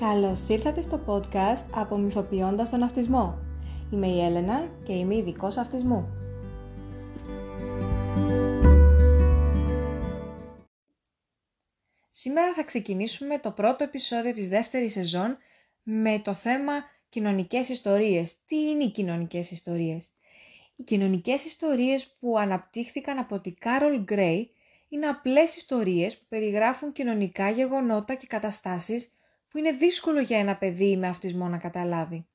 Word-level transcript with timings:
Καλώς 0.00 0.48
ήρθατε 0.48 0.82
στο 0.82 1.00
podcast 1.06 1.64
από 1.74 1.96
Μυθοποιώντας 1.96 2.70
τον 2.70 2.82
Αυτισμό. 2.82 3.38
Είμαι 3.92 4.06
η 4.06 4.24
Έλενα 4.24 4.70
και 4.84 4.92
είμαι 4.92 5.14
ειδικός 5.14 5.56
αυτισμού. 5.56 6.08
Σήμερα 12.10 12.54
θα 12.54 12.62
ξεκινήσουμε 12.62 13.38
το 13.38 13.50
πρώτο 13.50 13.84
επεισόδιο 13.84 14.32
της 14.32 14.48
δεύτερης 14.48 14.92
σεζόν 14.92 15.38
με 15.82 16.18
το 16.24 16.34
θέμα 16.34 16.72
κοινωνικές 17.08 17.68
ιστορίες. 17.68 18.44
Τι 18.46 18.56
είναι 18.56 18.84
οι 18.84 18.90
κοινωνικές 18.90 19.50
ιστορίες; 19.50 20.10
Οι 20.76 20.82
κοινωνικές 20.82 21.44
ιστορίες 21.44 22.16
που 22.20 22.38
αναπτύχθηκαν 22.38 23.18
από 23.18 23.40
την 23.40 23.54
Κάρολ 23.58 24.02
Γκρέι 24.02 24.50
είναι 24.88 25.06
απλές 25.06 25.56
ιστορίες 25.56 26.18
που 26.18 26.24
περιγράφουν 26.28 26.92
κοινωνικά 26.92 27.50
γεγονότα 27.50 28.14
και 28.14 28.26
καταστάσεις 28.26 29.12
που 29.50 29.58
είναι 29.58 29.72
δύσκολο 29.72 30.20
για 30.20 30.38
ένα 30.38 30.56
παιδί 30.56 30.96
με 30.96 31.08
αυτισμό 31.08 31.48
να 31.48 31.58
καταλάβει. 31.58 32.26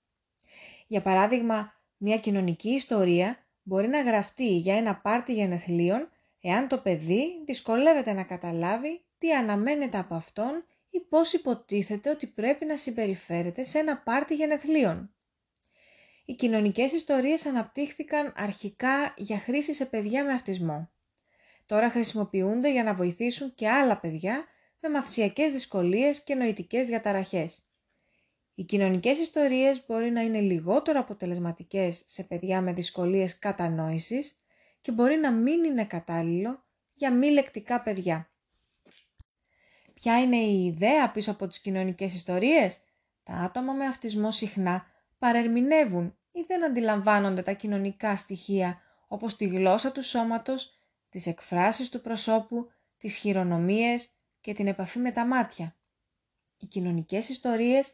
Για 0.87 1.01
παράδειγμα, 1.01 1.73
μια 1.97 2.17
κοινωνική 2.17 2.69
ιστορία 2.69 3.47
μπορεί 3.63 3.87
να 3.87 4.01
γραφτεί 4.01 4.57
για 4.57 4.75
ένα 4.75 4.97
πάρτι 4.97 5.33
γενεθλίων 5.33 6.09
εάν 6.41 6.67
το 6.67 6.77
παιδί 6.77 7.43
δυσκολεύεται 7.45 8.13
να 8.13 8.23
καταλάβει 8.23 9.05
τι 9.17 9.33
αναμένεται 9.33 9.97
από 9.97 10.15
αυτόν 10.15 10.65
ή 10.89 10.99
πώς 10.99 11.33
υποτίθεται 11.33 12.09
ότι 12.09 12.27
πρέπει 12.27 12.65
να 12.65 12.77
συμπεριφέρεται 12.77 13.63
σε 13.63 13.79
ένα 13.79 13.97
πάρτι 13.97 14.35
γενεθλίων. 14.35 15.15
Οι 16.25 16.33
κοινωνικές 16.33 16.91
ιστορίες 16.91 17.45
αναπτύχθηκαν 17.45 18.33
αρχικά 18.37 19.13
για 19.17 19.39
χρήση 19.39 19.73
σε 19.73 19.85
παιδιά 19.85 20.23
με 20.23 20.33
αυτισμό. 20.33 20.89
Τώρα 21.65 21.89
χρησιμοποιούνται 21.89 22.71
για 22.71 22.83
να 22.83 22.93
βοηθήσουν 22.93 23.53
και 23.55 23.69
άλλα 23.69 23.97
παιδιά 23.97 24.45
με 24.85 24.91
μαθησιακές 24.91 25.51
δυσκολίες 25.51 26.23
και 26.23 26.35
νοητικές 26.35 26.87
διαταραχές. 26.87 27.63
Οι 28.53 28.63
κοινωνικές 28.63 29.19
ιστορίες 29.19 29.85
μπορεί 29.87 30.11
να 30.11 30.21
είναι 30.21 30.39
λιγότερο 30.39 30.99
αποτελεσματικές 30.99 32.03
σε 32.05 32.23
παιδιά 32.23 32.61
με 32.61 32.73
δυσκολίες 32.73 33.39
κατανόησης 33.39 34.41
και 34.81 34.91
μπορεί 34.91 35.15
να 35.15 35.31
μην 35.31 35.63
είναι 35.63 35.85
κατάλληλο 35.85 36.63
για 36.93 37.13
μη 37.13 37.29
λεκτικά 37.29 37.81
παιδιά. 37.81 38.29
Ποια 39.93 40.21
είναι 40.21 40.37
η 40.37 40.65
ιδέα 40.65 41.11
πίσω 41.11 41.31
από 41.31 41.47
τις 41.47 41.59
κοινωνικές 41.59 42.13
ιστορίες; 42.13 42.79
Τα 43.23 43.33
άτομα 43.33 43.73
με 43.73 43.85
αυτισμό 43.85 44.31
συχνά 44.31 44.85
παρερμηνεύουν 45.19 46.17
ή 46.31 46.41
δεν 46.47 46.65
αντιλαμβάνονται 46.65 47.41
τα 47.41 47.51
κοινωνικά 47.51 48.15
στοιχεία 48.15 48.81
όπως 49.07 49.35
τη 49.35 49.45
γλώσσα 49.45 49.91
του 49.91 50.03
σώματος, 50.03 50.79
τις 51.09 51.27
εκφράσεις 51.27 51.89
του 51.89 52.01
προσώπου, 52.01 52.71
τις 52.97 53.15
χειρονομίες 53.15 54.09
και 54.45 54.53
την 54.53 54.67
επαφή 54.67 54.99
με 54.99 55.11
τα 55.11 55.25
μάτια. 55.25 55.75
Οι 56.57 56.65
κοινωνικές 56.65 57.29
ιστορίες 57.29 57.93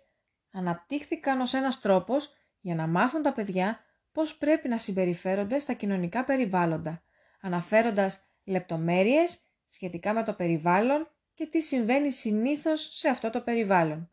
αναπτύχθηκαν 0.52 1.42
ως 1.42 1.54
ένας 1.54 1.80
τρόπος 1.80 2.34
για 2.60 2.76
να 2.76 2.88
μάθουν 2.88 3.22
τα 3.22 3.34
παιδιά 3.34 3.80
πώς 4.12 4.38
πρέπει 4.38 4.68
να 4.68 4.78
συμπεριφέρονται 4.78 5.60
στα 5.60 5.74
κοινωνικά 5.74 6.24
περιβάλλοντα, 6.26 7.04
αναφέροντας 7.42 8.28
λεπτομέρειες 8.44 9.40
σχετικά 9.68 10.14
με 10.14 10.24
το 10.24 10.34
περιβάλλον 10.34 11.08
και 11.34 11.46
τι 11.46 11.62
συμβαίνει 11.62 12.12
συνήθως 12.12 12.90
σε 12.92 13.08
αυτό 13.08 13.30
το 13.30 13.42
περιβάλλον. 13.42 14.12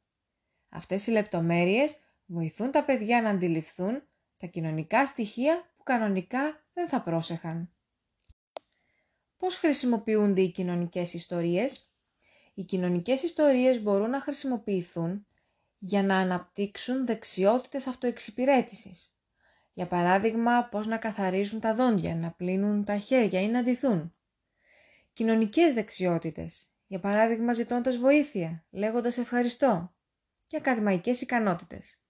Αυτές 0.68 1.06
οι 1.06 1.10
λεπτομέρειες 1.10 1.96
βοηθούν 2.26 2.70
τα 2.70 2.84
παιδιά 2.84 3.22
να 3.22 3.30
αντιληφθούν 3.30 4.02
τα 4.36 4.46
κοινωνικά 4.46 5.06
στοιχεία 5.06 5.72
που 5.76 5.82
κανονικά 5.82 6.64
δεν 6.72 6.88
θα 6.88 7.02
πρόσεχαν. 7.02 7.72
Πώς 9.36 9.56
χρησιμοποιούνται 9.56 10.40
οι 10.40 10.50
κοινωνικές 10.50 11.14
ιστορίες; 11.14 11.87
Οι 12.58 12.64
κοινωνικές 12.64 13.22
ιστορίες 13.22 13.82
μπορούν 13.82 14.10
να 14.10 14.20
χρησιμοποιηθούν 14.20 15.26
για 15.78 16.02
να 16.02 16.16
αναπτύξουν 16.18 17.06
δεξιότητες 17.06 17.86
αυτοεξυπηρέτησης. 17.86 19.16
Για 19.72 19.86
παράδειγμα, 19.86 20.68
πώς 20.70 20.86
να 20.86 20.96
καθαρίζουν 20.96 21.60
τα 21.60 21.74
δόντια, 21.74 22.14
να 22.14 22.30
πλύνουν 22.30 22.84
τα 22.84 22.96
χέρια 22.98 23.40
ή 23.40 23.48
να 23.48 23.62
ντυθούν. 23.62 24.14
Κοινωνικές 25.12 25.74
δεξιότητες, 25.74 26.70
για 26.86 27.00
παράδειγμα 27.00 27.52
ζητώντας 27.52 27.96
βοήθεια, 27.96 28.64
λέγοντας 28.70 29.18
ευχαριστώ 29.18 29.94
και 30.46 30.56
ακαδημαϊκές 30.56 31.20
ικανότητες. 31.20 32.00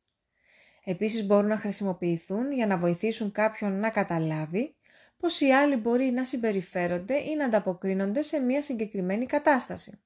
Επίσης 0.85 1.27
μπορούν 1.27 1.49
να 1.49 1.57
χρησιμοποιηθούν 1.57 2.53
για 2.53 2.67
να 2.67 2.79
βοηθήσουν 2.79 3.33
κάποιον 3.33 3.81
να 3.81 3.91
καταλάβει 3.91 4.77
πως 5.17 5.41
οι 5.41 5.51
άλλοι 5.51 5.77
μπορεί 5.77 6.11
να 6.11 6.25
συμπεριφέρονται 6.25 7.17
ή 7.17 7.35
να 7.37 7.45
ανταποκρίνονται 7.45 8.23
σε 8.23 8.39
μια 8.39 8.63
συγκεκριμένη 8.63 9.27
κατάσταση 9.27 10.01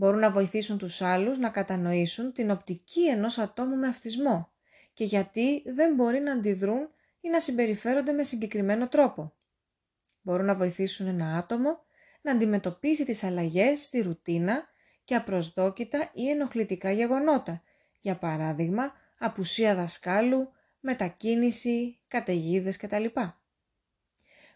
μπορούν 0.00 0.18
να 0.20 0.30
βοηθήσουν 0.30 0.78
τους 0.78 1.02
άλλους 1.02 1.38
να 1.38 1.48
κατανοήσουν 1.48 2.32
την 2.32 2.50
οπτική 2.50 3.08
ενός 3.08 3.38
ατόμου 3.38 3.76
με 3.76 3.86
αυτισμό 3.86 4.52
και 4.92 5.04
γιατί 5.04 5.62
δεν 5.66 5.94
μπορεί 5.94 6.20
να 6.20 6.32
αντιδρούν 6.32 6.88
ή 7.20 7.28
να 7.28 7.40
συμπεριφέρονται 7.40 8.12
με 8.12 8.22
συγκεκριμένο 8.22 8.88
τρόπο. 8.88 9.32
Μπορούν 10.22 10.46
να 10.46 10.54
βοηθήσουν 10.54 11.06
ένα 11.06 11.36
άτομο 11.36 11.82
να 12.20 12.32
αντιμετωπίσει 12.32 13.04
τις 13.04 13.24
αλλαγές 13.24 13.82
στη 13.82 14.00
ρουτίνα 14.00 14.68
και 15.04 15.14
απροσδόκητα 15.14 16.10
ή 16.14 16.28
ενοχλητικά 16.28 16.90
γεγονότα, 16.90 17.62
για 18.00 18.16
παράδειγμα 18.16 18.92
απουσία 19.18 19.74
δασκάλου, 19.74 20.48
μετακίνηση, 20.80 22.00
καταιγίδες 22.08 22.76
κτλ. 22.76 23.04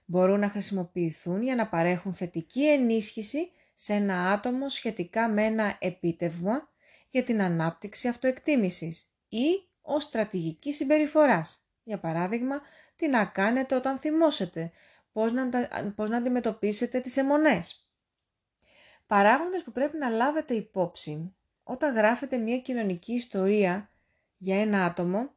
Μπορούν 0.05 0.41
να 0.41 0.49
χρησιμοποιηθούν 0.49 1.43
για 1.43 1.55
να 1.55 1.69
παρέχουν 1.69 2.15
θετική 2.15 2.69
ενίσχυση 2.69 3.51
σε 3.75 3.93
ένα 3.93 4.31
άτομο 4.33 4.69
σχετικά 4.69 5.29
με 5.29 5.43
ένα 5.43 5.77
επίτευγμα 5.81 6.69
για 7.11 7.23
την 7.23 7.43
ανάπτυξη 7.43 8.09
αυτοεκτίμησης 8.09 9.15
ή 9.29 9.69
ως 9.83 10.03
στρατηγική 10.03 10.73
συμπεριφοράς. 10.73 11.67
Για 11.83 11.99
παράδειγμα, 11.99 12.61
τι 12.97 13.09
να 13.09 13.25
κάνετε 13.25 13.75
όταν 13.75 13.99
θυμώσετε, 13.99 14.73
πώς 15.13 15.33
να, 15.33 15.49
πώς 15.95 16.09
να 16.09 16.17
αντιμετωπίσετε 16.17 17.01
τις 17.01 17.17
αιμονές. 17.17 17.89
Παράγοντες 19.07 19.63
που 19.63 19.73
πρέπει 19.73 19.99
να 19.99 20.09
λάβετε 20.09 20.55
υπόψη 20.55 21.35
όταν 21.63 21.95
γράφετε 21.95 22.37
μια 22.37 22.59
κοινωνική 22.59 23.13
ιστορία 23.13 23.91
για 24.37 24.61
ένα 24.61 24.85
άτομο 24.85 25.35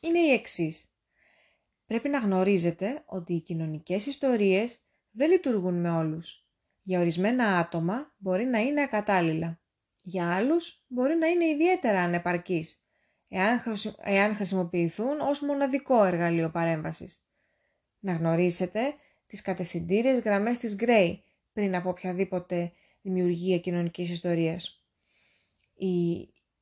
είναι 0.00 0.18
οι 0.18 0.32
εξής. 0.32 0.92
Πρέπει 1.86 2.08
να 2.08 2.18
γνωρίζετε 2.18 3.02
ότι 3.06 3.34
οι 3.34 3.40
κοινωνικές 3.40 4.06
ιστορίες 4.06 4.78
δεν 5.10 5.30
λειτουργούν 5.30 5.80
με 5.80 5.90
όλους 5.90 6.47
για 6.88 7.00
ορισμένα 7.00 7.58
άτομα 7.58 8.14
μπορεί 8.18 8.44
να 8.44 8.58
είναι 8.58 8.82
ακατάλληλα. 8.82 9.60
Για 10.00 10.34
άλλους 10.34 10.84
μπορεί 10.86 11.14
να 11.14 11.26
είναι 11.26 11.46
ιδιαίτερα 11.46 12.00
ανεπαρκής, 12.00 12.82
εάν 14.02 14.34
χρησιμοποιηθούν 14.34 15.20
ως 15.20 15.40
μοναδικό 15.40 16.04
εργαλείο 16.04 16.50
παρέμβασης. 16.50 17.24
Να 17.98 18.12
γνωρίσετε 18.12 18.94
τις 19.26 19.42
κατευθυντήριες 19.42 20.20
γραμμές 20.20 20.58
της 20.58 20.76
Gray 20.80 21.18
πριν 21.52 21.74
από 21.74 21.88
οποιαδήποτε 21.88 22.72
δημιουργία 23.02 23.58
κοινωνικής 23.58 24.10
ιστορίας. 24.10 24.82
Η, 25.74 26.10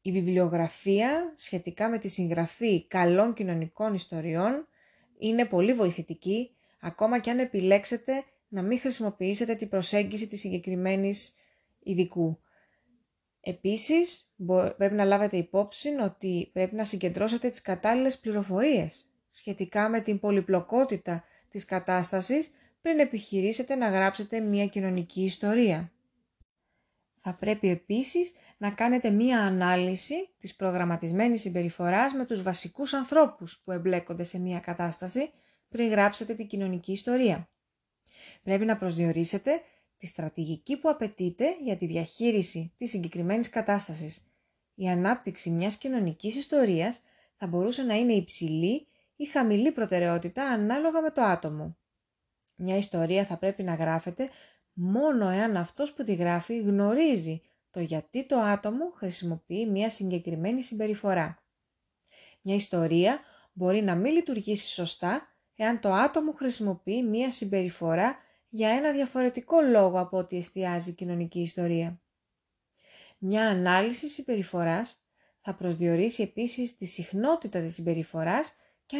η 0.00 0.12
βιβλιογραφία 0.12 1.32
σχετικά 1.36 1.88
με 1.88 1.98
τη 1.98 2.08
συγγραφή 2.08 2.86
καλών 2.86 3.34
κοινωνικών 3.34 3.94
ιστοριών 3.94 4.68
είναι 5.18 5.44
πολύ 5.44 5.74
βοηθητική, 5.74 6.56
ακόμα 6.80 7.18
και 7.18 7.30
αν 7.30 7.38
επιλέξετε 7.38 8.24
να 8.48 8.62
μην 8.62 8.80
χρησιμοποιήσετε 8.80 9.54
την 9.54 9.68
προσέγγιση 9.68 10.26
της 10.26 10.40
συγκεκριμένης 10.40 11.32
ειδικού. 11.82 12.40
Επίσης, 13.40 14.30
πρέπει 14.76 14.94
να 14.94 15.04
λάβετε 15.04 15.36
υπόψη 15.36 15.88
ότι 15.88 16.50
πρέπει 16.52 16.74
να 16.74 16.84
συγκεντρώσετε 16.84 17.50
τις 17.50 17.62
κατάλληλες 17.62 18.18
πληροφορίες 18.18 19.10
σχετικά 19.30 19.88
με 19.88 20.00
την 20.00 20.20
πολυπλοκότητα 20.20 21.24
της 21.50 21.64
κατάστασης 21.64 22.50
πριν 22.82 22.98
επιχειρήσετε 22.98 23.74
να 23.74 23.88
γράψετε 23.88 24.40
μια 24.40 24.66
κοινωνική 24.66 25.24
ιστορία. 25.24 25.92
Θα 27.20 27.34
πρέπει 27.34 27.68
επίσης 27.68 28.32
να 28.56 28.70
κάνετε 28.70 29.10
μία 29.10 29.40
ανάλυση 29.40 30.28
της 30.38 30.56
προγραμματισμένης 30.56 31.40
συμπεριφοράς 31.40 32.12
με 32.12 32.24
τους 32.24 32.42
βασικούς 32.42 32.92
ανθρώπους 32.92 33.62
που 33.64 33.72
εμπλέκονται 33.72 34.24
σε 34.24 34.38
μία 34.38 34.60
κατάσταση 34.60 35.30
πριν 35.68 35.88
γράψετε 35.88 36.34
την 36.34 36.46
κοινωνική 36.46 36.92
ιστορία. 36.92 37.48
Πρέπει 38.42 38.64
να 38.64 38.76
προσδιορίσετε 38.76 39.62
τη 39.98 40.06
στρατηγική 40.06 40.76
που 40.76 40.88
απαιτείται 40.88 41.56
για 41.62 41.76
τη 41.76 41.86
διαχείριση 41.86 42.72
της 42.76 42.90
συγκεκριμένης 42.90 43.50
κατάστασης. 43.50 44.26
Η 44.74 44.88
ανάπτυξη 44.88 45.50
μιας 45.50 45.76
κοινωνικής 45.76 46.36
ιστορίας 46.36 47.00
θα 47.36 47.46
μπορούσε 47.46 47.82
να 47.82 47.94
είναι 47.94 48.12
υψηλή 48.12 48.86
ή 49.16 49.24
χαμηλή 49.24 49.72
προτεραιότητα 49.72 50.50
ανάλογα 50.50 51.00
με 51.00 51.10
το 51.10 51.22
άτομο. 51.22 51.76
Μια 52.56 52.76
ιστορία 52.76 53.24
θα 53.24 53.38
πρέπει 53.38 53.62
να 53.62 53.74
γράφεται 53.74 54.30
μόνο 54.72 55.28
εάν 55.28 55.56
αυτός 55.56 55.92
που 55.92 56.02
τη 56.02 56.14
γράφει 56.14 56.58
γνωρίζει 56.58 57.42
το 57.70 57.80
γιατί 57.80 58.26
το 58.26 58.38
άτομο 58.38 58.90
χρησιμοποιεί 58.90 59.66
μια 59.66 59.90
συγκεκριμένη 59.90 60.62
συμπεριφορά. 60.62 61.42
Μια 62.42 62.54
ιστορία 62.54 63.20
μπορεί 63.52 63.82
να 63.82 63.94
μην 63.94 64.12
λειτουργήσει 64.12 64.66
σωστά 64.66 65.35
εάν 65.56 65.80
το 65.80 65.92
άτομο 65.92 66.32
χρησιμοποιεί 66.32 67.02
μία 67.02 67.30
συμπεριφορά 67.30 68.16
για 68.48 68.68
ένα 68.68 68.92
διαφορετικό 68.92 69.60
λόγο 69.60 70.00
από 70.00 70.18
ό,τι 70.18 70.36
εστιάζει 70.36 70.90
η 70.90 70.92
κοινωνική 70.92 71.40
ιστορία. 71.40 72.00
Μια 73.18 73.48
ανάλυση 73.48 74.08
συμπεριφοράς 74.08 75.00
θα 75.40 75.54
προσδιορίσει 75.54 76.22
επίσης 76.22 76.76
τη 76.76 76.86
συχνότητα 76.86 77.60
της 77.60 77.74
συμπεριφοράς 77.74 78.54
και 78.86 78.96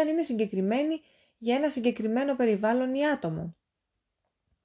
αν 0.00 0.08
είναι 0.08 0.22
συγκεκριμένη 0.22 1.00
για 1.38 1.54
ένα 1.54 1.68
συγκεκριμένο 1.68 2.36
περιβάλλον 2.36 2.94
ή 2.94 3.08
άτομο. 3.08 3.56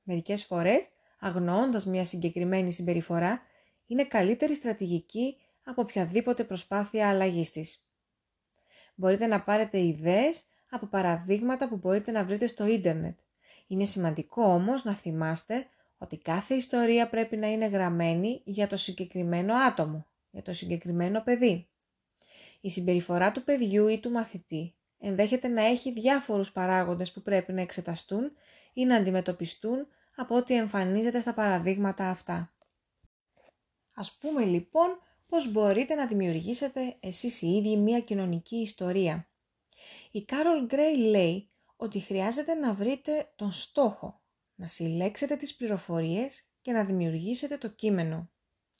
Μερικές 0.03 0.45
φορές, 0.45 0.89
αγνοώντας 1.19 1.85
μια 1.85 2.05
συγκεκριμένη 2.05 2.71
συμπεριφορά, 2.71 3.41
είναι 3.87 4.05
καλύτερη 4.05 4.55
στρατηγική 4.55 5.37
από 5.63 5.81
οποιαδήποτε 5.81 6.43
προσπάθεια 6.43 7.09
αλλαγής 7.09 7.51
της. 7.51 7.89
Μπορείτε 8.95 9.27
να 9.27 9.43
πάρετε 9.43 9.79
ιδέες 9.79 10.43
από 10.73 10.85
παραδείγματα 10.85 11.67
που 11.67 11.77
μπορείτε 11.77 12.11
να 12.11 12.23
βρείτε 12.23 12.47
στο 12.47 12.65
ίντερνετ. 12.65 13.19
Είναι 13.67 13.85
σημαντικό 13.85 14.43
όμως 14.43 14.83
να 14.83 14.93
θυμάστε 14.93 15.67
ότι 15.97 16.17
κάθε 16.17 16.53
ιστορία 16.53 17.09
πρέπει 17.09 17.37
να 17.37 17.47
είναι 17.47 17.65
γραμμένη 17.65 18.41
για 18.43 18.67
το 18.67 18.77
συγκεκριμένο 18.77 19.53
άτομο, 19.55 20.07
για 20.31 20.41
το 20.41 20.53
συγκεκριμένο 20.53 21.21
παιδί. 21.21 21.67
Η 22.61 22.69
συμπεριφορά 22.69 23.31
του 23.31 23.43
παιδιού 23.43 23.87
ή 23.87 23.99
του 23.99 24.11
μαθητή 24.11 24.75
ενδέχεται 24.99 25.47
να 25.47 25.61
έχει 25.61 25.91
διάφορους 25.91 26.51
παράγοντες 26.51 27.11
που 27.11 27.21
πρέπει 27.21 27.53
να 27.53 27.61
εξεταστούν 27.61 28.31
ή 28.73 28.85
να 28.85 28.95
αντιμετωπιστούν 28.95 29.87
από 30.15 30.35
ό,τι 30.35 30.55
εμφανίζεται 30.55 31.21
στα 31.21 31.33
παραδείγματα 31.33 32.09
αυτά. 32.09 32.53
Ας 33.93 34.11
πούμε 34.11 34.43
λοιπόν 34.43 34.99
πώς 35.27 35.51
μπορείτε 35.51 35.95
να 35.95 36.07
δημιουργήσετε 36.07 36.95
εσείς 36.99 37.41
οι 37.41 37.47
ίδιοι 37.47 37.77
μία 37.77 37.99
κοινωνική 37.99 38.55
ιστορία. 38.55 39.30
Η 40.11 40.25
Κάρολ 40.25 40.65
Γκρέι 40.65 40.97
λέει 40.97 41.49
ότι 41.75 41.99
χρειάζεται 41.99 42.53
να 42.53 42.73
βρείτε 42.73 43.31
τον 43.35 43.51
στόχο, 43.51 44.21
να 44.55 44.67
συλλέξετε 44.67 45.35
τις 45.35 45.55
πληροφορίες 45.55 46.43
και 46.61 46.71
να 46.71 46.83
δημιουργήσετε 46.83 47.57
το 47.57 47.67
κείμενο. 47.67 48.29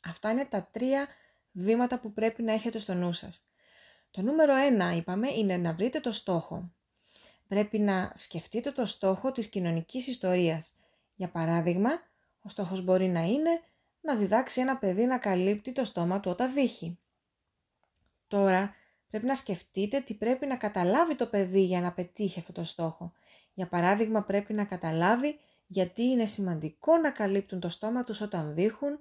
Αυτά 0.04 0.32
είναι 0.32 0.46
τα 0.46 0.70
τρία 0.72 1.08
βήματα 1.52 2.00
που 2.00 2.14
πρέπει 2.14 2.44
να 2.44 2.54
έχετε 2.54 2.80
στο 2.80 2.94
νου 2.94 3.14
σας. 3.14 3.46
Το 4.12 4.22
νούμερο 4.22 4.56
ένα, 4.56 4.96
είπαμε, 4.96 5.28
είναι 5.30 5.58
να 5.58 5.74
βρείτε 5.74 6.00
το 6.00 6.12
στόχο. 6.12 6.72
Πρέπει 7.48 7.80
να 7.80 8.12
σκεφτείτε 8.16 8.72
το 8.72 8.86
στόχο 8.86 9.32
της 9.32 9.48
κοινωνικής 9.48 10.08
ιστορίας. 10.08 10.74
Για 11.16 11.30
παράδειγμα, 11.30 11.90
ο 12.42 12.50
στόχος 12.50 12.82
μπορεί 12.82 13.08
να 13.08 13.22
είναι 13.22 13.62
να 14.02 14.16
διδάξει 14.16 14.62
ένα 14.62 14.78
παιδί 14.78 15.06
να 15.06 15.18
καλύπτει 15.18 15.72
το 15.72 15.86
στόμα 15.86 16.20
του 16.20 16.32
όταν 16.32 16.54
βύχει. 16.54 17.00
Τώρα, 18.28 18.76
πρέπει 19.12 19.26
να 19.26 19.36
σκεφτείτε 19.36 20.00
τι 20.00 20.14
πρέπει 20.14 20.46
να 20.46 20.56
καταλάβει 20.56 21.16
το 21.16 21.28
παιδί 21.28 21.62
για 21.62 21.82
να 21.82 21.92
πετύχει 21.92 22.40
αυτό 22.40 22.52
το 22.52 22.64
στόχο. 22.64 23.14
Για 23.54 23.68
παράδειγμα, 23.68 24.24
πρέπει 24.24 24.54
να 24.54 24.66
καταλάβει 24.66 25.40
γιατί 25.68 26.04
είναι 26.04 26.26
σημαντικό 26.26 26.98
να 26.98 27.12
καλύπτουν 27.12 27.60
το 27.60 27.70
στόμα 27.70 28.04
τους 28.04 28.22
όταν 28.22 28.54
βύχουν, 28.54 29.00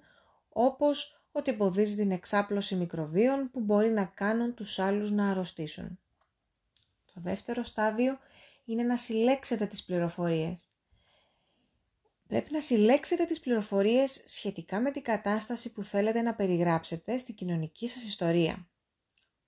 όπως 0.49 1.23
ότι 1.33 1.51
εμποδίζει 1.51 1.97
την 1.97 2.11
εξάπλωση 2.11 2.75
μικροβίων 2.75 3.51
που 3.51 3.61
μπορεί 3.61 3.91
να 3.91 4.05
κάνουν 4.05 4.55
τους 4.55 4.79
άλλους 4.79 5.11
να 5.11 5.31
αρρωστήσουν. 5.31 5.99
Το 7.15 7.21
δεύτερο 7.21 7.63
στάδιο 7.63 8.19
είναι 8.65 8.83
να 8.83 8.97
συλλέξετε 8.97 9.67
τις 9.67 9.85
πληροφορίες. 9.85 10.69
Πρέπει 12.27 12.53
να 12.53 12.61
συλλέξετε 12.61 13.25
τις 13.25 13.41
πληροφορίες 13.41 14.23
σχετικά 14.25 14.81
με 14.81 14.91
την 14.91 15.03
κατάσταση 15.03 15.73
που 15.73 15.83
θέλετε 15.83 16.23
να 16.23 16.35
περιγράψετε 16.35 17.19
στη 17.19 17.33
κοινωνική 17.33 17.89
σας 17.89 18.03
ιστορία. 18.03 18.69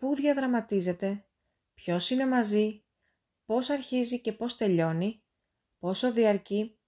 Πού 0.02 0.14
διαδραματίζεται, 0.14 1.24
ποιος 1.74 2.10
είναι 2.10 2.26
μαζί, 2.26 2.84
πώς 3.44 3.70
αρχίζει 3.70 4.20
και 4.20 4.32
πώς 4.32 4.56
τελειώνει, 4.56 5.22
πόσο 5.78 6.12
διαρκεί, 6.12 6.78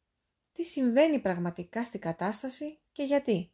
τι 0.53 0.65
συμβαίνει 0.65 1.19
πραγματικά 1.21 1.85
στη 1.85 1.99
κατάσταση 1.99 2.81
και 2.93 3.03
γιατί. 3.03 3.53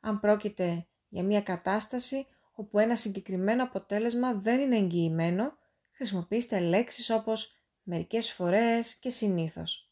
Αν 0.00 0.20
πρόκειται 0.20 0.86
για 1.08 1.22
μια 1.22 1.42
κατάσταση 1.42 2.26
όπου 2.52 2.78
ένα 2.78 2.96
συγκεκριμένο 2.96 3.62
αποτέλεσμα 3.62 4.34
δεν 4.34 4.60
είναι 4.60 4.76
εγγυημένο, 4.76 5.58
χρησιμοποιήστε 5.90 6.60
λέξεις 6.60 7.10
όπως 7.10 7.52
μερικές 7.82 8.32
φορές 8.32 8.94
και 8.94 9.10
συνήθως. 9.10 9.90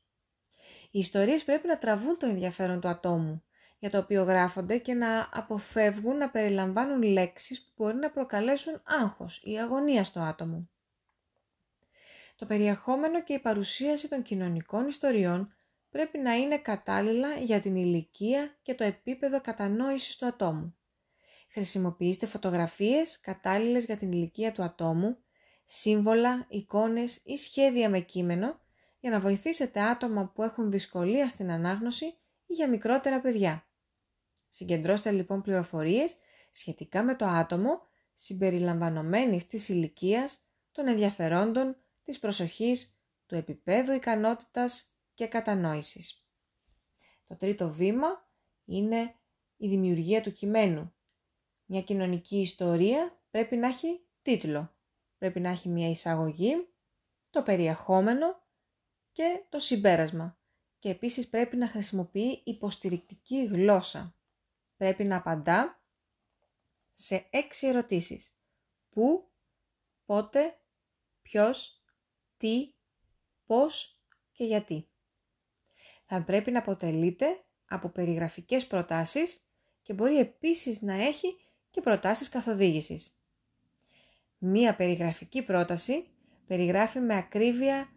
Οι 0.91 0.99
ιστορίες 0.99 1.45
πρέπει 1.45 1.67
να 1.67 1.79
τραβούν 1.79 2.19
το 2.19 2.27
ενδιαφέρον 2.27 2.81
του 2.81 2.89
ατόμου, 2.89 3.43
για 3.79 3.91
το 3.91 3.99
οποίο 3.99 4.23
γράφονται 4.23 4.79
και 4.79 4.95
να 4.95 5.29
αποφεύγουν 5.33 6.17
να 6.17 6.31
περιλαμβάνουν 6.31 7.03
λέξεις 7.03 7.63
που 7.63 7.73
μπορεί 7.77 7.97
να 7.97 8.11
προκαλέσουν 8.11 8.83
άγχος 8.85 9.41
ή 9.45 9.59
αγωνία 9.59 10.05
στο 10.05 10.21
άτομο. 10.21 10.69
Το 12.37 12.47
περιεχόμενο 12.47 13.23
και 13.23 13.33
η 13.33 13.39
παρουσίαση 13.39 14.09
των 14.09 14.23
κοινωνικών 14.23 14.89
ιστοριών 14.89 15.53
πρέπει 15.91 16.19
να 16.19 16.35
είναι 16.35 16.59
κατάλληλα 16.59 17.35
για 17.35 17.61
την 17.61 17.77
ηλικία 17.77 18.57
και 18.63 18.75
το 18.75 18.85
επίπεδο 18.85 19.41
κατανόησης 19.41 20.17
του 20.17 20.27
ατόμου. 20.27 20.77
Χρησιμοποιήστε 21.53 22.27
φωτογραφίες 22.27 23.21
κατάλληλες 23.21 23.85
για 23.85 23.97
την 23.97 24.13
ηλικία 24.13 24.53
του 24.53 24.63
ατόμου, 24.63 25.19
σύμβολα, 25.65 26.47
εικόνες 26.49 27.21
ή 27.25 27.37
σχέδια 27.37 27.89
με 27.89 28.01
κείμενο 28.01 28.61
για 29.01 29.11
να 29.11 29.21
βοηθήσετε 29.21 29.81
άτομα 29.81 30.33
που 30.35 30.43
έχουν 30.43 30.71
δυσκολία 30.71 31.29
στην 31.29 31.51
ανάγνωση 31.51 32.05
ή 32.47 32.55
για 32.55 32.69
μικρότερα 32.69 33.21
παιδιά. 33.21 33.68
Συγκεντρώστε 34.59 35.11
λοιπόν 35.11 35.43
πληροφορίες 35.43 36.17
σχετικά 36.51 37.03
με 37.03 37.17
το 37.17 37.25
άτομο 37.25 37.83
συμπεριλαμβανομένης 38.15 39.47
της 39.47 39.69
ηλικίας, 39.69 40.39
των 40.73 40.89
ενδιαφερόντων, 40.89 41.77
της 42.03 42.19
προσοχής, 42.19 42.99
του 43.27 43.35
επίπεδου 43.35 43.93
ικανότητας 43.93 44.85
και 45.15 45.27
κατανόησης. 45.27 46.27
Το 47.27 47.37
τρίτο 47.37 47.71
βήμα 47.71 48.29
είναι 48.65 49.15
η 49.57 49.69
δημιουργία 49.69 50.21
του 50.21 50.33
κειμένου. 50.33 50.95
Μια 51.65 51.83
κοινωνική 51.83 52.41
ιστορία 52.41 53.21
πρέπει 53.31 53.57
να 53.57 53.67
έχει 53.67 54.01
τίτλο. 54.23 54.75
Πρέπει 55.19 55.41
να 55.41 55.51
έχει 55.51 55.69
μια 55.69 55.91
εισαγωγή, 55.91 56.69
το 57.31 57.43
περιεχόμενο 57.43 58.43
και 59.13 59.45
το 59.49 59.59
συμπέρασμα. 59.59 60.39
Και 60.79 60.89
επίσης 60.89 61.29
πρέπει 61.29 61.57
να 61.57 61.69
χρησιμοποιεί 61.69 62.43
υποστηρικτική 62.45 63.45
γλώσσα. 63.45 64.18
Πρέπει 64.79 65.05
να 65.05 65.17
απαντά 65.17 65.83
σε 66.93 67.27
έξι 67.31 67.67
ερωτήσεις. 67.67 68.37
Πού, 68.91 69.29
πότε, 70.05 70.59
ποιος, 71.23 71.83
τι, 72.37 72.75
πώς 73.47 74.01
και 74.33 74.45
γιατί. 74.45 74.89
Θα 76.07 76.23
πρέπει 76.23 76.51
να 76.51 76.59
αποτελείται 76.59 77.45
από 77.69 77.89
περιγραφικές 77.89 78.67
προτάσεις 78.67 79.49
και 79.83 79.93
μπορεί 79.93 80.17
επίσης 80.19 80.83
να 80.83 80.95
έχει 80.95 81.37
και 81.71 81.81
προτάσεις 81.81 82.29
καθοδήγησης. 82.29 83.17
Μία 84.39 84.77
περιγραφική 84.77 85.43
πρόταση 85.43 86.09
περιγράφει 86.47 87.01
με 87.01 87.17
ακρίβεια 87.17 87.93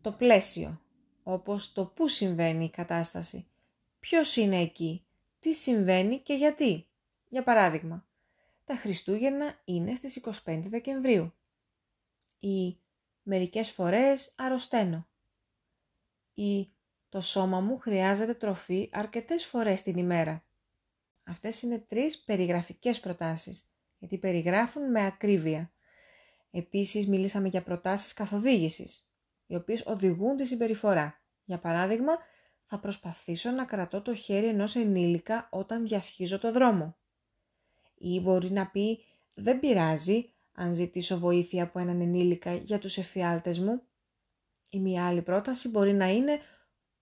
το 0.00 0.12
πλαίσιο, 0.12 0.80
όπως 1.22 1.72
το 1.72 1.86
πού 1.86 2.08
συμβαίνει 2.08 2.64
η 2.64 2.70
κατάσταση, 2.70 3.46
ποιος 4.00 4.36
είναι 4.36 4.60
εκεί, 4.60 5.06
τι 5.44 5.52
συμβαίνει 5.52 6.18
και 6.18 6.34
γιατί. 6.34 6.86
Για 7.28 7.42
παράδειγμα, 7.42 8.06
τα 8.64 8.76
Χριστούγεννα 8.76 9.60
είναι 9.64 9.94
στις 9.94 10.20
25 10.44 10.62
Δεκεμβρίου 10.66 11.34
ή 12.38 12.78
μερικές 13.22 13.70
φορές 13.70 14.32
αρρωσταίνω 14.36 15.08
ή 16.34 16.68
το 17.08 17.20
σώμα 17.20 17.60
μου 17.60 17.78
χρειάζεται 17.78 18.34
τροφή 18.34 18.90
αρκετές 18.92 19.46
φορές 19.46 19.82
την 19.82 19.96
ημέρα. 19.96 20.44
Αυτές 21.24 21.62
είναι 21.62 21.78
τρεις 21.78 22.18
περιγραφικές 22.18 23.00
προτάσεις, 23.00 23.64
γιατί 23.98 24.18
περιγράφουν 24.18 24.90
με 24.90 25.06
ακρίβεια. 25.06 25.72
Επίσης 26.50 27.06
μιλήσαμε 27.06 27.48
για 27.48 27.62
προτάσεις 27.62 28.12
καθοδήγησης, 28.12 29.12
οι 29.46 29.54
οποίες 29.54 29.82
οδηγούν 29.86 30.36
τη 30.36 30.46
συμπεριφορά. 30.46 31.20
Για 31.44 31.58
παράδειγμα, 31.58 32.18
θα 32.66 32.78
προσπαθήσω 32.78 33.50
να 33.50 33.64
κρατώ 33.64 34.02
το 34.02 34.14
χέρι 34.14 34.46
ενός 34.46 34.74
ενήλικα 34.74 35.48
όταν 35.50 35.86
διασχίζω 35.86 36.38
το 36.38 36.52
δρόμο. 36.52 36.96
Ή 37.94 38.20
μπορεί 38.20 38.50
να 38.50 38.70
πει 38.70 39.04
«Δεν 39.34 39.60
πειράζει 39.60 40.32
αν 40.52 40.74
ζητήσω 40.74 41.18
βοήθεια 41.18 41.62
από 41.62 41.78
έναν 41.78 42.00
ενήλικα 42.00 42.54
για 42.54 42.78
τους 42.78 42.96
εφιάλτες 42.96 43.58
μου». 43.58 43.82
Ή 44.70 44.80
μια 44.80 45.06
άλλη 45.06 45.22
πρόταση 45.22 45.68
μπορεί 45.68 45.92
να 45.92 46.06
είναι 46.10 46.40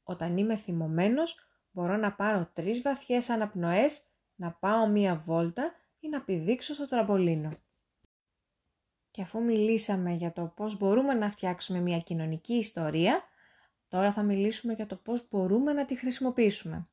«Όταν 0.03 0.37
είμαι 0.37 0.57
θυμωμένος 0.57 1.37
μπορώ 1.71 1.97
να 1.97 2.13
πάρω 2.13 2.51
τρεις 2.53 2.83
βαθιές 2.83 3.29
αναπνοές, 3.29 4.03
να 4.35 4.53
πάω 4.53 4.87
μία 4.87 5.17
βόλτα 5.17 5.73
ή 6.01 6.09
να 6.09 6.23
πηδήξω 6.23 6.75
στο 6.75 6.89
τραμπολίνο». 6.89 7.51
Και 9.11 9.23
αφού 9.23 9.43
μιλήσαμε 9.43 10.13
για 10.13 10.33
το 10.33 10.53
πώς 10.57 10.77
μπορούμε 10.77 11.15
να 11.15 11.31
φτιάξουμε 11.31 11.81
μια 11.81 11.99
κοινωνική 11.99 12.55
ιστορία, 12.55 13.25
τώρα 13.93 14.13
θα 14.13 14.23
μιλήσουμε 14.23 14.73
για 14.73 14.87
το 14.87 14.97
πώς 14.97 15.29
μπορούμε 15.31 15.73
να 15.73 15.85
τη 15.85 15.97
χρησιμοποιήσουμε. 15.97 16.89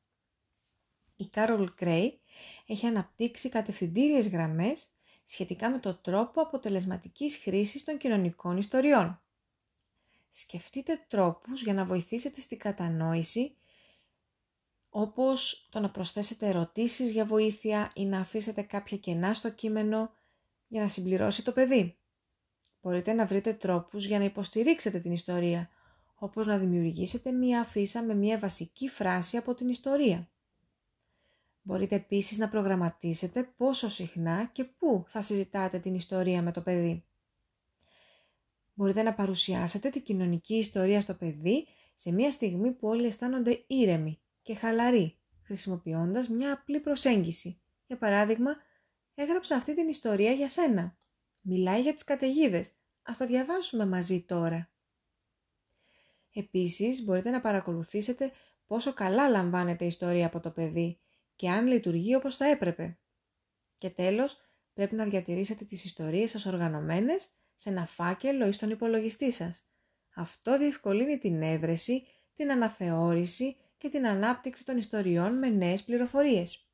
Η 1.16 1.26
Κάρολ 1.26 1.74
Κρέι 1.74 2.20
έχει 2.66 2.86
αναπτύξει 2.86 3.48
κατευθυντήριες 3.48 4.28
γραμμές 4.28 4.88
σχετικά 5.24 5.70
με 5.70 5.78
το 5.78 5.94
τρόπο 5.94 6.40
αποτελεσματικής 6.40 7.36
χρήσης 7.36 7.84
των 7.84 7.98
κοινωνικών 7.98 8.56
ιστοριών. 8.56 9.20
Σκεφτείτε 10.28 11.04
τρόπους 11.08 11.62
για 11.62 11.74
να 11.74 11.84
βοηθήσετε 11.84 12.40
στην 12.40 12.58
κατανόηση 12.58 13.56
όπως 14.88 15.68
το 15.70 15.80
να 15.80 15.90
προσθέσετε 15.90 16.46
ερωτήσεις 16.46 17.10
για 17.10 17.24
βοήθεια 17.24 17.92
ή 17.94 18.04
να 18.04 18.20
αφήσετε 18.20 18.62
κάποια 18.62 18.96
κενά 18.96 19.34
στο 19.34 19.50
κείμενο 19.50 20.14
για 20.68 20.82
να 20.82 20.88
συμπληρώσει 20.88 21.44
το 21.44 21.52
παιδί. 21.52 21.98
Μπορείτε 22.80 23.12
να 23.12 23.26
βρείτε 23.26 23.52
τρόπους 23.52 24.04
για 24.04 24.18
να 24.18 24.24
υποστηρίξετε 24.24 24.98
την 24.98 25.12
ιστορία, 25.12 25.70
όπως 26.22 26.46
να 26.46 26.58
δημιουργήσετε 26.58 27.30
μία 27.32 27.60
αφίσα 27.60 28.02
με 28.02 28.14
μία 28.14 28.38
βασική 28.38 28.88
φράση 28.88 29.36
από 29.36 29.54
την 29.54 29.68
ιστορία. 29.68 30.30
Μπορείτε 31.62 31.94
επίσης 31.94 32.38
να 32.38 32.48
προγραμματίσετε 32.48 33.42
πόσο 33.56 33.88
συχνά 33.88 34.44
και 34.52 34.64
πού 34.64 35.04
θα 35.08 35.22
συζητάτε 35.22 35.78
την 35.78 35.94
ιστορία 35.94 36.42
με 36.42 36.52
το 36.52 36.60
παιδί. 36.60 37.04
Μπορείτε 38.74 39.02
να 39.02 39.14
παρουσιάσετε 39.14 39.88
την 39.88 40.02
κοινωνική 40.02 40.54
ιστορία 40.54 41.00
στο 41.00 41.14
παιδί 41.14 41.66
σε 41.94 42.12
μια 42.12 42.30
στιγμή 42.30 42.72
που 42.72 42.88
όλοι 42.88 43.06
αισθάνονται 43.06 43.64
ήρεμοι 43.66 44.20
και 44.42 44.54
χαλαροί, 44.54 45.18
χρησιμοποιώντας 45.42 46.28
μια 46.28 46.52
απλή 46.52 46.80
προσέγγιση. 46.80 47.60
Για 47.86 47.98
παράδειγμα, 47.98 48.56
έγραψα 49.14 49.56
αυτή 49.56 49.74
την 49.74 49.88
ιστορία 49.88 50.32
για 50.32 50.48
σένα. 50.48 50.96
Μιλάει 51.40 51.80
για 51.82 51.92
τις 51.92 52.04
καταιγίδες. 52.04 52.72
Ας 53.02 53.18
το 53.18 53.26
διαβάσουμε 53.26 53.86
μαζί 53.86 54.22
τώρα. 54.22 54.70
Επίσης, 56.32 57.04
μπορείτε 57.04 57.30
να 57.30 57.40
παρακολουθήσετε 57.40 58.32
πόσο 58.66 58.92
καλά 58.92 59.28
λαμβάνεται 59.28 59.84
η 59.84 59.86
ιστορία 59.86 60.26
από 60.26 60.40
το 60.40 60.50
παιδί 60.50 60.98
και 61.36 61.50
αν 61.50 61.66
λειτουργεί 61.66 62.14
όπως 62.14 62.36
θα 62.36 62.46
έπρεπε. 62.46 62.98
Και 63.74 63.90
τέλος, 63.90 64.36
πρέπει 64.72 64.94
να 64.94 65.04
διατηρήσετε 65.04 65.64
τις 65.64 65.84
ιστορίες 65.84 66.30
σας 66.30 66.46
οργανωμένες 66.46 67.28
σε 67.54 67.68
ένα 67.68 67.86
φάκελο 67.86 68.46
ή 68.46 68.52
στον 68.52 68.70
υπολογιστή 68.70 69.32
σας. 69.32 69.64
Αυτό 70.14 70.58
διευκολύνει 70.58 71.18
την 71.18 71.42
έβρεση, 71.42 72.06
την 72.34 72.50
αναθεώρηση 72.50 73.56
και 73.78 73.88
την 73.88 74.06
ανάπτυξη 74.06 74.64
των 74.64 74.78
ιστοριών 74.78 75.38
με 75.38 75.48
νέες 75.48 75.84
πληροφορίες. 75.84 76.70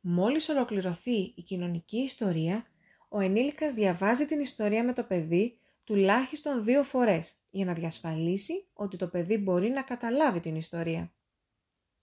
Μόλις 0.00 0.48
ολοκληρωθεί 0.48 1.32
η 1.36 1.42
κοινωνική 1.42 1.98
ιστορία, 1.98 2.66
ο 3.08 3.20
ενήλικας 3.20 3.72
διαβάζει 3.72 4.26
την 4.26 4.40
ιστορία 4.40 4.84
με 4.84 4.92
το 4.92 5.04
παιδί 5.04 5.58
τουλάχιστον 5.84 6.64
δύο 6.64 6.84
φορές 6.84 7.36
για 7.50 7.64
να 7.64 7.72
διασφαλίσει 7.72 8.68
ότι 8.72 8.96
το 8.96 9.08
παιδί 9.08 9.38
μπορεί 9.38 9.68
να 9.68 9.82
καταλάβει 9.82 10.40
την 10.40 10.56
ιστορία. 10.56 11.14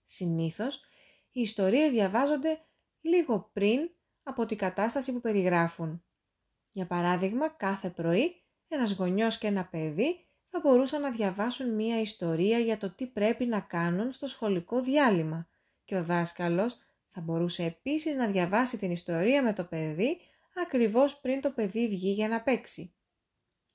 Συνήθως, 0.04 0.80
οι 1.30 1.40
ιστορίες 1.40 1.92
διαβάζονται 1.92 2.60
λίγο 3.00 3.50
πριν 3.52 3.90
από 4.22 4.46
την 4.46 4.56
κατάσταση 4.56 5.12
που 5.12 5.20
περιγράφουν. 5.20 6.04
Για 6.72 6.86
παράδειγμα, 6.86 7.48
κάθε 7.48 7.90
πρωί 7.90 8.42
ένας 8.68 8.92
γονιός 8.92 9.38
και 9.38 9.46
ένα 9.46 9.66
παιδί 9.66 10.26
θα 10.50 10.60
μπορούσαν 10.62 11.00
να 11.00 11.10
διαβάσουν 11.10 11.74
μία 11.74 12.00
ιστορία 12.00 12.58
για 12.58 12.78
το 12.78 12.90
τι 12.90 13.06
πρέπει 13.06 13.46
να 13.46 13.60
κάνουν 13.60 14.12
στο 14.12 14.26
σχολικό 14.26 14.80
διάλειμμα 14.80 15.48
και 15.84 15.96
ο 15.96 16.04
δάσκαλος 16.04 16.78
θα 17.08 17.20
μπορούσε 17.20 17.64
επίσης 17.64 18.16
να 18.16 18.26
διαβάσει 18.26 18.76
την 18.76 18.90
ιστορία 18.90 19.42
με 19.42 19.52
το 19.52 19.64
παιδί 19.64 20.18
ακριβώς 20.62 21.20
πριν 21.20 21.40
το 21.40 21.50
παιδί 21.50 21.88
βγει 21.88 22.12
για 22.12 22.28
να 22.28 22.42
παίξει. 22.42 22.94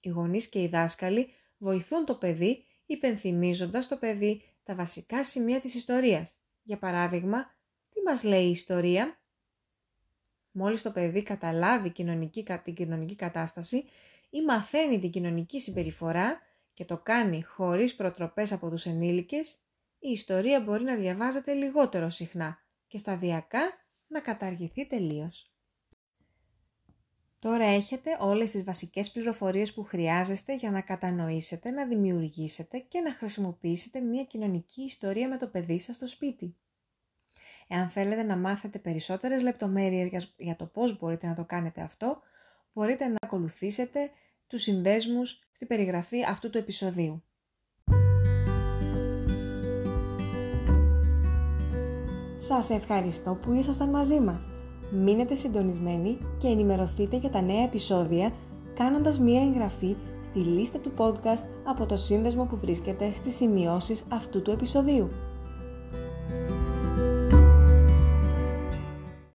Οι 0.05 0.09
γονείς 0.09 0.47
και 0.47 0.61
οι 0.61 0.67
δάσκαλοι 0.67 1.33
βοηθούν 1.57 2.05
το 2.05 2.15
παιδί 2.15 2.65
υπενθυμίζοντας 2.85 3.87
το 3.87 3.97
παιδί 3.97 4.41
τα 4.63 4.75
βασικά 4.75 5.23
σημεία 5.23 5.59
της 5.59 5.75
ιστορίας. 5.75 6.41
Για 6.63 6.77
παράδειγμα, 6.77 7.55
τι 7.93 8.01
μας 8.01 8.23
λέει 8.23 8.45
η 8.45 8.49
ιστορία; 8.49 9.19
Μόλις 10.51 10.81
το 10.81 10.91
παιδί 10.91 11.23
καταλάβει 11.23 11.89
κοινωνική, 11.89 12.45
την 12.63 12.73
κοινωνική 12.73 13.15
κατάσταση 13.15 13.85
ή 14.29 14.41
μαθαίνει 14.41 14.99
την 14.99 15.11
κοινωνική 15.11 15.59
συμπεριφορά 15.59 16.41
και 16.73 16.85
το 16.85 16.97
κάνει 16.97 17.43
χωρίς 17.43 17.95
προτροπές 17.95 18.51
από 18.51 18.69
τους 18.69 18.85
ενήλικες, 18.85 19.57
η 19.99 20.09
ιστορία 20.09 20.61
μπορεί 20.61 20.83
να 20.83 20.95
διαβάζεται 20.95 21.53
λιγότερο 21.53 22.09
συχνά 22.09 22.57
και 22.87 22.97
σταδιακά 22.97 23.73
να 24.07 24.19
καταργηθεί 24.19 24.87
τελείως. 24.87 25.54
Τώρα 27.45 27.65
έχετε 27.65 28.17
όλες 28.19 28.51
τις 28.51 28.63
βασικές 28.63 29.11
πληροφορίες 29.11 29.73
που 29.73 29.83
χρειάζεστε 29.83 30.55
για 30.55 30.71
να 30.71 30.81
κατανοήσετε, 30.81 31.69
να 31.69 31.85
δημιουργήσετε 31.85 32.77
και 32.77 32.99
να 32.99 33.11
χρησιμοποιήσετε 33.11 33.99
μια 33.99 34.23
κοινωνική 34.23 34.81
ιστορία 34.81 35.27
με 35.27 35.37
το 35.37 35.47
παιδί 35.47 35.79
σας 35.79 35.95
στο 35.95 36.07
σπίτι. 36.07 36.55
Εάν 37.67 37.89
θέλετε 37.89 38.23
να 38.23 38.37
μάθετε 38.37 38.79
περισσότερες 38.79 39.41
λεπτομέρειες 39.41 40.33
για 40.37 40.55
το 40.55 40.65
πώς 40.65 40.99
μπορείτε 40.99 41.27
να 41.27 41.33
το 41.33 41.45
κάνετε 41.45 41.81
αυτό, 41.81 42.21
μπορείτε 42.73 43.07
να 43.07 43.17
ακολουθήσετε 43.19 44.11
τους 44.47 44.61
συνδέσμους 44.61 45.39
στην 45.51 45.67
περιγραφή 45.67 46.23
αυτού 46.23 46.49
του 46.49 46.57
επεισοδίου. 46.57 47.23
Σας 52.37 52.69
ευχαριστώ 52.69 53.39
που 53.41 53.53
ήσασταν 53.53 53.89
μαζί 53.89 54.19
μας. 54.19 54.54
Μείνετε 55.03 55.35
συντονισμένοι 55.35 56.17
και 56.37 56.47
ενημερωθείτε 56.47 57.17
για 57.17 57.29
τα 57.29 57.41
νέα 57.41 57.63
επεισόδια 57.63 58.31
κάνοντας 58.75 59.19
μία 59.19 59.41
εγγραφή 59.41 59.95
στη 60.23 60.39
λίστα 60.39 60.79
του 60.79 60.91
podcast 60.97 61.45
από 61.63 61.85
το 61.85 61.97
σύνδεσμο 61.97 62.45
που 62.45 62.57
βρίσκεται 62.57 63.11
στις 63.11 63.35
σημειώσεις 63.35 64.03
αυτού 64.09 64.41
του 64.41 64.51
επεισοδίου. 64.51 65.09